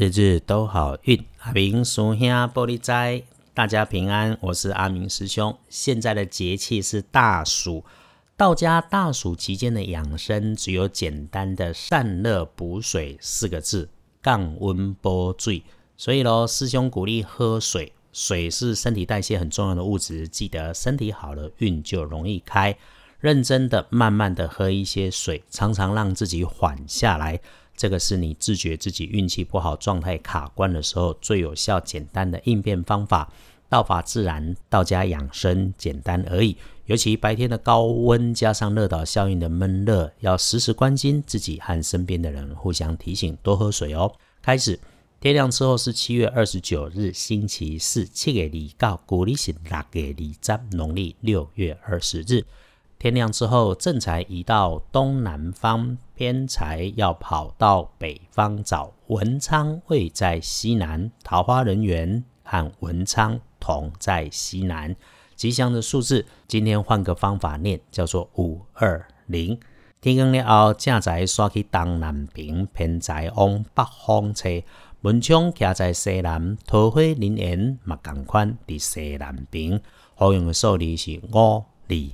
[0.00, 3.20] 日日都好运，阿明叔兄玻璃斋，
[3.52, 4.38] 大家平安。
[4.40, 5.58] 我是阿明师兄。
[5.68, 7.84] 现在的节气是大暑，
[8.36, 13.88] 道家大暑期间的养生，只有简单的散热补水四个字，
[14.22, 15.64] 降温补水。
[15.96, 22.78] 所以喽，师兄鼓励喝水，水是身体代谢很重要的物质，记得身体好了，运就容易开。
[23.18, 27.40] 认真的、慢慢的喝一些水，常常让自己缓下来。
[27.78, 33.32] 这个是你自觉自己运气不好、状态卡关的时候最有效、简单的应变方法。
[33.70, 36.56] 道法自然，道家养生，简单而已。
[36.86, 44.10] 尤其白天的高温加上热岛效应的闷热，要时时关心自己和身边的人，互相提醒多喝水哦。
[44.40, 44.80] 开始，
[45.20, 52.44] 天亮之后是七月二十九日，星期四，七月二告，古历是六月二十，农历六月二十日。
[52.98, 58.92] 天亮之后，正财移到东南方，偏财要跑到北方找。
[59.06, 64.96] 文昌位在西南，桃花人缘和文昌同在西南。
[65.36, 69.56] 吉祥的数字，今天换个方法念，叫做五二零。
[70.00, 74.48] 天光了后，正财刷去东南边，偏财往北方车。
[75.02, 79.80] 文昌徛在西南，桃花人缘嘛共款伫西南边。
[80.16, 82.10] 好用的数字是五二零。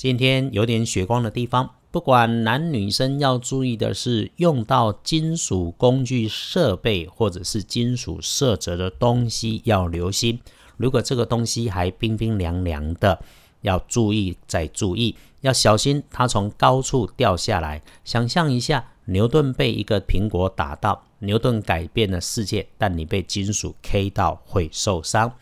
[0.00, 10.40] 今天有点血光的地方，不管男女生要注意的是，用到金属工具设备或者是金属色泽的东西要留心。
[10.78, 13.20] 如果这个东西还冰冰凉凉的，
[13.60, 17.82] 要注意再注意，要小心它从高处掉下来。
[18.02, 25.34] 想象一下，牛顿被一个苹果打到，牛顿改变了世界，但你被金属 K 到会受伤。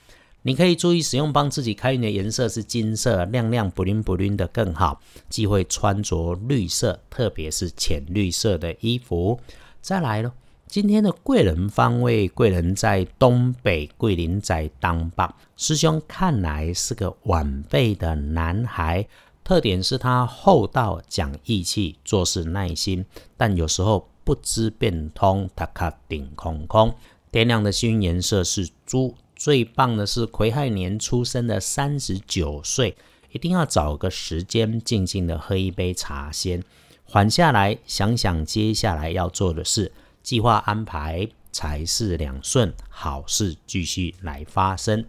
[0.49, 4.99] 你可以注意使用帮自己开运的颜色是金色，亮亮不灵不灵的更好。
[5.29, 9.39] 忌讳穿着绿色，特别是浅绿色的衣服。
[9.83, 10.33] 再来了，
[10.67, 15.29] 今天的贵人方位，贵人在东北，桂林在当北。
[15.59, 19.07] 师兄看来是个晚辈的男孩，
[19.45, 23.05] 特点是他厚道、讲义气、做事耐心，
[23.37, 26.95] 但有时候不知变通，他卡顶空空。
[27.31, 29.15] 天亮的幸运颜色是猪。
[29.39, 32.97] 最棒的是癸亥年出生的三十九岁，
[33.31, 36.63] 一定要找个时间静静的喝一杯茶，先
[37.05, 39.93] 缓下来，想想接下来要做的事，
[40.25, 45.05] 计划安排，财势两顺，好事继续来发生。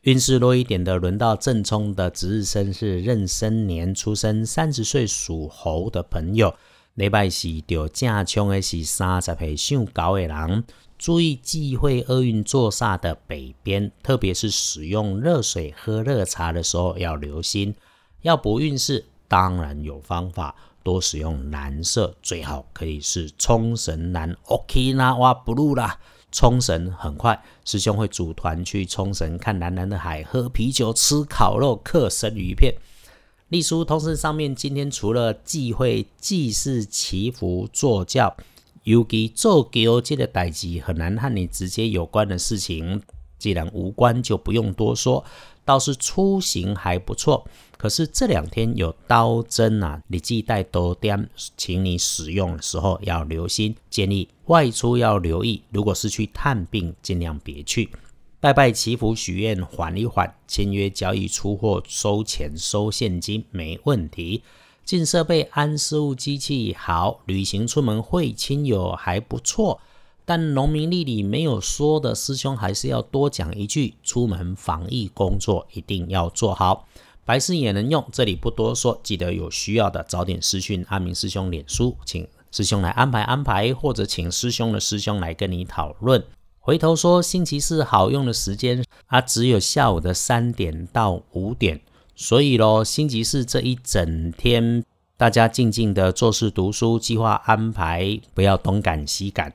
[0.00, 6.54] 运势弱一点的，轮到正冲的值日生是壬申年出生三十岁属猴的朋友，
[6.94, 10.64] 礼拜四着正冲的是三十岁上高的人。
[10.96, 17.74] 注意忌讳厄运坐煞的北边，特别是使用热水喝热茶的时候要留心。
[18.22, 25.98] 要补运势，当然有方法，多使用蓝色，最好可以是冲绳蓝 （Okinawa Blue） 啦。
[26.30, 32.72] 冲绳很快，师兄会组团去冲绳看蓝蓝的海，喝啤酒，吃烤肉，嗑生鱼片。
[33.48, 38.34] 隶书通身上面，今天除了忌讳祭祀祈福坐轿。
[38.84, 43.00] 尤其做桥这个代志很难和你直接有关的事情，
[43.38, 45.24] 既然无关就不用多说。
[45.64, 47.46] 倒是出行还不错，
[47.78, 53.74] 可是这两天有刀针啊，你自己带多点，请你使用的时候要留心。
[53.88, 57.88] 建议外出要留意，如果是去探病，尽量别去。
[58.44, 60.34] 拜拜祈福许愿，缓一缓。
[60.46, 64.42] 签约交易出货收钱收现金没问题。
[64.84, 69.80] 进设备安事务机器好，旅行出门会亲友还不错，
[70.26, 76.86] 但农民历里没有说的师兄还是要多讲一句：出门防疫工作一定要做好。
[77.24, 86.22] 白事也能用，这里不多说，记得有需要的早点私讯阿明师兄脸书，请师兄来安排安排，或者请师兄的师兄来跟你讨论。
[86.66, 91.78] 回头说星期四好用的时间啊，只有下午的三点到五点。
[92.16, 94.82] 所以咯，星期四这一整天，
[95.18, 99.52] 大家静静的做事、读书，计划安排，不要东赶西赶。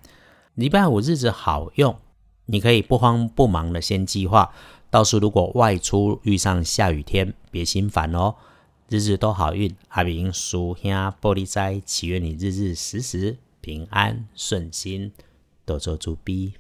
[0.54, 1.98] 礼拜五日子好用，
[2.46, 4.54] 你可以不慌不忙的先计划。
[4.92, 8.36] 到时如果外出遇上下雨天，别心烦哦。
[8.88, 15.12] 日日都好运，阿明叔兄玻璃斋，祈愿你日日时时平安顺心，
[15.66, 16.54] 多做猪逼。